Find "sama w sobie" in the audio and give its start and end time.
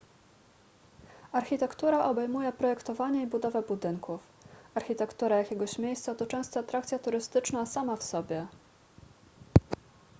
7.65-8.47